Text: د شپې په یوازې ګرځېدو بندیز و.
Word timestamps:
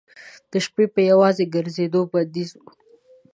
د 0.51 0.53
شپې 0.65 0.85
په 0.93 0.99
یوازې 1.11 1.45
ګرځېدو 1.55 2.01
بندیز 2.11 2.51
و. 2.59 2.63